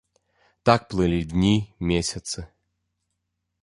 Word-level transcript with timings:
Так 0.69 0.81
плылі 0.93 1.21
дні, 1.35 1.53
месяцы. 1.93 2.39